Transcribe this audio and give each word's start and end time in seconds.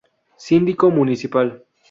Síndico 0.35 0.89
Municipal. 0.89 1.63